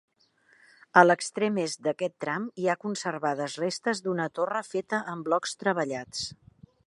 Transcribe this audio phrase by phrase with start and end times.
[1.01, 6.27] A l'extrem est d'aquest tram hi ha conservades restes d'una torre feta amb blocs treballats.